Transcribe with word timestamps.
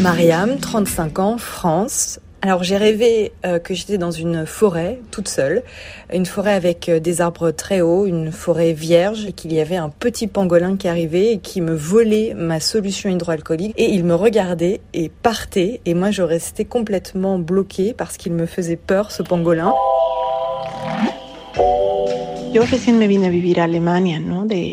Mariam, 0.00 0.58
35 0.58 1.18
ans, 1.18 1.38
France. 1.38 2.20
Alors 2.42 2.62
j'ai 2.62 2.78
rêvé 2.78 3.32
euh, 3.44 3.58
que 3.58 3.74
j'étais 3.74 3.98
dans 3.98 4.10
une 4.10 4.46
forêt 4.46 4.98
toute 5.10 5.28
seule, 5.28 5.62
une 6.10 6.24
forêt 6.24 6.54
avec 6.54 6.88
euh, 6.88 6.98
des 6.98 7.20
arbres 7.20 7.50
très 7.50 7.82
hauts, 7.82 8.06
une 8.06 8.32
forêt 8.32 8.72
vierge, 8.72 9.26
et 9.26 9.32
qu'il 9.32 9.52
y 9.52 9.60
avait 9.60 9.76
un 9.76 9.90
petit 9.90 10.26
pangolin 10.26 10.78
qui 10.78 10.88
arrivait 10.88 11.32
et 11.32 11.38
qui 11.38 11.60
me 11.60 11.74
volait 11.74 12.32
ma 12.34 12.58
solution 12.58 13.10
hydroalcoolique 13.10 13.74
et 13.76 13.90
il 13.90 14.04
me 14.04 14.14
regardait 14.14 14.80
et 14.94 15.10
partait 15.10 15.82
et 15.84 15.92
moi 15.92 16.10
je 16.12 16.22
restais 16.22 16.64
complètement 16.64 17.38
bloquée 17.38 17.92
parce 17.92 18.16
qu'il 18.16 18.32
me 18.32 18.46
faisait 18.46 18.76
peur 18.76 19.12
ce 19.12 19.22
pangolin. 19.22 19.74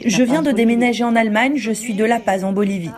Je 0.06 0.24
viens 0.24 0.42
de 0.42 0.52
déménager 0.52 1.04
en 1.04 1.18
Allemagne, 1.18 1.58
je 1.58 1.72
suis 1.74 1.94
de 1.96 2.06
La 2.06 2.20
Paz 2.20 2.46
en 2.46 2.54
Bolivie. 2.54 2.92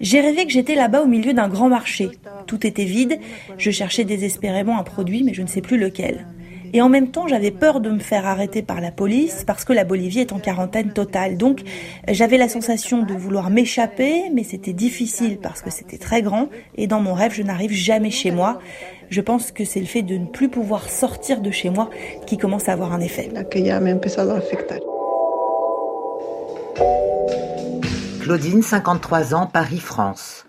J'ai 0.00 0.20
rêvé 0.20 0.44
que 0.44 0.52
j'étais 0.52 0.74
là-bas 0.74 1.02
au 1.02 1.06
milieu 1.06 1.32
d'un 1.32 1.48
grand 1.48 1.68
marché. 1.68 2.10
Tout 2.46 2.66
était 2.66 2.84
vide, 2.84 3.18
je 3.56 3.70
cherchais 3.70 4.04
désespérément 4.04 4.78
un 4.78 4.84
produit, 4.84 5.22
mais 5.22 5.34
je 5.34 5.42
ne 5.42 5.48
sais 5.48 5.60
plus 5.60 5.78
lequel. 5.78 6.26
Et 6.72 6.82
en 6.82 6.88
même 6.88 7.10
temps, 7.10 7.26
j'avais 7.26 7.50
peur 7.50 7.80
de 7.80 7.90
me 7.90 7.98
faire 7.98 8.26
arrêter 8.26 8.62
par 8.62 8.80
la 8.80 8.90
police 8.90 9.44
parce 9.46 9.64
que 9.64 9.72
la 9.72 9.84
Bolivie 9.84 10.20
est 10.20 10.32
en 10.32 10.38
quarantaine 10.38 10.92
totale. 10.92 11.36
Donc, 11.36 11.62
j'avais 12.08 12.36
la 12.36 12.48
sensation 12.48 13.02
de 13.02 13.14
vouloir 13.14 13.50
m'échapper, 13.50 14.24
mais 14.32 14.44
c'était 14.44 14.74
difficile 14.74 15.38
parce 15.38 15.62
que 15.62 15.70
c'était 15.70 15.98
très 15.98 16.22
grand. 16.22 16.48
Et 16.76 16.86
dans 16.86 17.00
mon 17.00 17.14
rêve, 17.14 17.32
je 17.32 17.42
n'arrive 17.42 17.72
jamais 17.72 18.10
chez 18.10 18.30
moi. 18.30 18.58
Je 19.08 19.20
pense 19.22 19.50
que 19.50 19.64
c'est 19.64 19.80
le 19.80 19.86
fait 19.86 20.02
de 20.02 20.18
ne 20.18 20.26
plus 20.26 20.50
pouvoir 20.50 20.90
sortir 20.90 21.40
de 21.40 21.50
chez 21.50 21.70
moi 21.70 21.88
qui 22.26 22.36
commence 22.36 22.68
à 22.68 22.72
avoir 22.72 22.92
un 22.92 23.00
effet. 23.00 23.30
Claudine, 28.28 28.62
53 28.62 29.34
ans, 29.34 29.46
Paris, 29.46 29.80
France. 29.80 30.44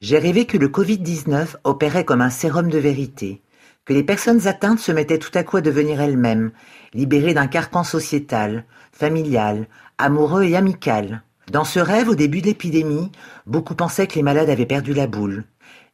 J'ai 0.00 0.18
rêvé 0.18 0.46
que 0.46 0.58
le 0.58 0.66
Covid-19 0.66 1.58
opérait 1.62 2.04
comme 2.04 2.22
un 2.22 2.28
sérum 2.28 2.68
de 2.68 2.78
vérité, 2.78 3.40
que 3.84 3.92
les 3.92 4.02
personnes 4.02 4.48
atteintes 4.48 4.80
se 4.80 4.90
mettaient 4.90 5.20
tout 5.20 5.30
à 5.34 5.44
coup 5.44 5.58
à 5.58 5.60
devenir 5.60 6.00
elles-mêmes, 6.00 6.50
libérées 6.92 7.32
d'un 7.32 7.46
carcan 7.46 7.84
sociétal, 7.84 8.64
familial, 8.90 9.68
amoureux 9.96 10.42
et 10.42 10.56
amical. 10.56 11.22
Dans 11.50 11.64
ce 11.64 11.80
rêve, 11.80 12.08
au 12.08 12.14
début 12.14 12.40
de 12.40 12.46
l'épidémie, 12.46 13.10
beaucoup 13.46 13.74
pensaient 13.74 14.06
que 14.06 14.14
les 14.14 14.22
malades 14.22 14.50
avaient 14.50 14.66
perdu 14.66 14.94
la 14.94 15.06
boule. 15.06 15.44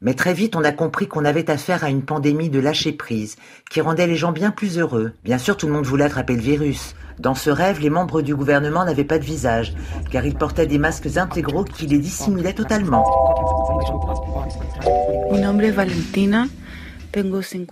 Mais 0.03 0.15
très 0.15 0.35
vite, 0.35 0.55
on 0.55 0.65
a 0.65 0.73
compris 0.73 1.09
qu'on 1.09 1.25
avait 1.25 1.51
affaire 1.51 1.83
à 1.83 1.89
une 1.89 2.03
pandémie 2.03 2.51
de 2.51 2.61
lâcher-prise, 2.61 3.37
qui 3.71 3.81
rendait 3.81 4.07
les 4.07 4.17
gens 4.17 4.33
bien 4.33 4.51
plus 4.51 4.79
heureux. 4.79 5.13
Bien 5.25 5.39
sûr, 5.39 5.57
tout 5.57 5.67
le 5.67 5.73
monde 5.73 5.87
voulait 5.87 6.05
attraper 6.05 6.35
le 6.35 6.43
virus, 6.43 6.95
dans 7.19 7.35
ce 7.35 7.49
rêve, 7.49 7.81
les 7.81 7.89
membres 7.89 8.21
du 8.21 8.35
gouvernement 8.35 8.85
n'avaient 8.85 9.05
pas 9.05 9.19
de 9.19 9.25
visage, 9.25 9.73
car 10.11 10.27
ils 10.27 10.35
portaient 10.35 10.67
des 10.67 10.79
masques 10.79 11.17
intégraux 11.17 11.65
qui 11.65 11.87
les 11.87 11.99
dissimulaient 11.99 12.53
totalement. 12.53 13.05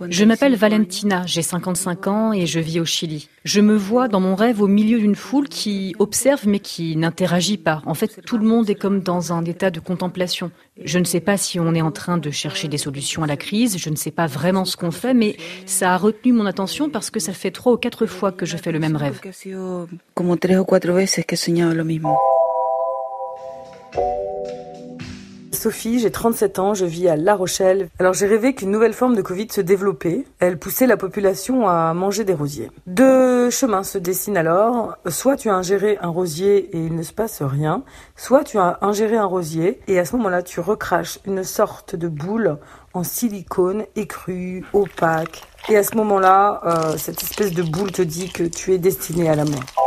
Je 0.09 0.25
m'appelle 0.25 0.55
Valentina, 0.55 1.23
j'ai 1.25 1.41
55 1.41 2.07
ans 2.07 2.33
et 2.33 2.45
je 2.45 2.59
vis 2.59 2.79
au 2.79 2.85
Chili. 2.85 3.29
Je 3.43 3.61
me 3.61 3.75
vois 3.75 4.07
dans 4.07 4.19
mon 4.19 4.35
rêve 4.35 4.61
au 4.61 4.67
milieu 4.67 4.99
d'une 4.99 5.15
foule 5.15 5.47
qui 5.47 5.95
observe 5.99 6.47
mais 6.47 6.59
qui 6.59 6.95
n'interagit 6.95 7.57
pas. 7.57 7.81
En 7.85 7.93
fait, 7.93 8.21
tout 8.25 8.37
le 8.37 8.45
monde 8.45 8.69
est 8.69 8.75
comme 8.75 9.01
dans 9.01 9.33
un 9.33 9.45
état 9.45 9.71
de 9.71 9.79
contemplation. 9.79 10.51
Je 10.83 10.99
ne 10.99 11.05
sais 11.05 11.19
pas 11.19 11.37
si 11.37 11.59
on 11.59 11.73
est 11.73 11.81
en 11.81 11.91
train 11.91 12.17
de 12.17 12.31
chercher 12.31 12.67
des 12.67 12.77
solutions 12.77 13.23
à 13.23 13.27
la 13.27 13.37
crise, 13.37 13.77
je 13.77 13.89
ne 13.89 13.95
sais 13.95 14.11
pas 14.11 14.27
vraiment 14.27 14.65
ce 14.65 14.75
qu'on 14.77 14.91
fait, 14.91 15.13
mais 15.13 15.37
ça 15.65 15.93
a 15.93 15.97
retenu 15.97 16.33
mon 16.33 16.45
attention 16.45 16.89
parce 16.89 17.09
que 17.09 17.19
ça 17.19 17.33
fait 17.33 17.51
trois 17.51 17.73
ou 17.73 17.77
quatre 17.77 18.05
fois 18.05 18.31
que 18.31 18.45
je 18.45 18.57
fais 18.57 18.71
le 18.71 18.79
même 18.79 18.95
rêve. 18.95 19.21
Sophie, 25.65 25.97
j'ai 25.97 26.11
37 26.11 26.59
ans, 26.59 26.73
je 26.75 26.85
vis 26.85 27.07
à 27.07 27.15
La 27.15 27.33
Rochelle. 27.33 27.89
Alors 27.97 28.13
j'ai 28.13 28.27
rêvé 28.27 28.53
qu'une 28.53 28.69
nouvelle 28.69 28.93
forme 28.93 29.15
de 29.15 29.23
Covid 29.23 29.47
se 29.49 29.61
développait. 29.61 30.23
Elle 30.37 30.59
poussait 30.59 30.85
la 30.85 30.95
population 30.95 31.67
à 31.67 31.91
manger 31.95 32.23
des 32.23 32.35
rosiers. 32.35 32.69
Deux 32.85 33.49
chemins 33.49 33.81
se 33.81 33.97
dessinent 33.97 34.37
alors. 34.37 34.95
Soit 35.07 35.37
tu 35.37 35.49
as 35.49 35.55
ingéré 35.55 35.97
un 36.03 36.09
rosier 36.09 36.69
et 36.71 36.77
il 36.77 36.95
ne 36.95 37.01
se 37.01 37.13
passe 37.13 37.41
rien, 37.41 37.81
soit 38.15 38.43
tu 38.43 38.59
as 38.59 38.77
ingéré 38.81 39.17
un 39.17 39.25
rosier 39.25 39.79
et 39.87 39.97
à 39.97 40.05
ce 40.05 40.15
moment-là 40.17 40.43
tu 40.43 40.59
recraches 40.59 41.17
une 41.25 41.43
sorte 41.43 41.95
de 41.95 42.09
boule 42.09 42.59
en 42.93 43.01
silicone 43.03 43.85
écrue, 43.95 44.63
opaque. 44.71 45.41
Et 45.67 45.77
à 45.77 45.81
ce 45.81 45.95
moment-là, 45.97 46.61
euh, 46.63 46.97
cette 46.97 47.23
espèce 47.23 47.53
de 47.53 47.63
boule 47.63 47.91
te 47.91 48.03
dit 48.03 48.31
que 48.31 48.43
tu 48.43 48.71
es 48.71 48.77
destiné 48.77 49.29
à 49.29 49.35
la 49.35 49.45
mort. 49.45 49.84